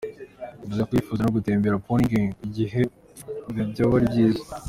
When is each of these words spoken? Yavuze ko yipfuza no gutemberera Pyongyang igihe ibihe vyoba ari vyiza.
Yavuze 0.63 0.81
ko 0.87 0.91
yipfuza 0.93 1.21
no 1.23 1.33
gutemberera 1.37 1.83
Pyongyang 1.85 2.33
igihe 2.47 2.81
ibihe 3.49 3.65
vyoba 3.71 3.93
ari 3.97 4.07
vyiza. 4.13 4.43